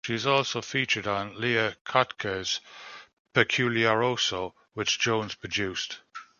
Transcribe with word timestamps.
She 0.03 0.15
is 0.15 0.25
also 0.25 0.63
featured 0.63 1.05
on 1.05 1.39
Leo 1.39 1.75
Kottke's 1.85 2.59
"Peculiaroso," 3.35 4.55
which 4.73 4.97
Jones 4.97 5.35
produced. 5.35 5.99